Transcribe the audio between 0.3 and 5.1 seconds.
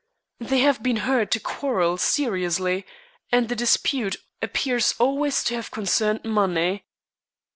They have been heard to quarrel seriously, and the dispute appears